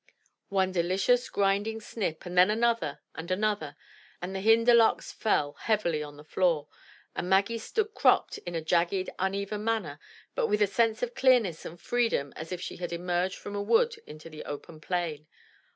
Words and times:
One 0.49 0.71
delicious 0.71 1.29
grinding 1.29 1.79
snip 1.79 2.25
and 2.25 2.35
then 2.35 2.49
another 2.49 3.01
and 3.13 3.29
another, 3.29 3.75
and 4.19 4.35
the 4.35 4.39
hinder 4.39 4.73
locks 4.73 5.11
fell 5.11 5.53
heavily 5.53 6.01
on 6.01 6.17
the 6.17 6.23
floor, 6.23 6.67
and 7.15 7.29
Maggie 7.29 7.59
stood 7.59 7.93
cropped 7.93 8.39
in 8.39 8.55
a 8.55 8.61
jagged 8.63 9.11
uneven 9.19 9.63
manner 9.63 9.99
but 10.33 10.47
with 10.47 10.63
a 10.63 10.65
sense 10.65 11.03
of 11.03 11.13
clearness 11.13 11.65
and 11.65 11.79
freedom 11.79 12.33
as 12.35 12.51
if 12.51 12.59
she 12.59 12.77
had 12.77 12.91
emerged 12.91 13.35
from 13.35 13.53
a 13.53 13.61
wood 13.61 14.01
into 14.07 14.27
the 14.27 14.43
open 14.45 14.81
plain. 14.81 15.27